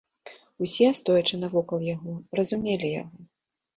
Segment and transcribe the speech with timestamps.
[0.67, 3.19] Усе, стоячы навокал яго, разумелі яго.